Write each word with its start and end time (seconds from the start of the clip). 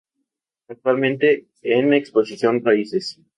Actualmente 0.67 1.45
en 1.61 1.93
exposición 1.93 2.65
"Raíces. 2.65 3.21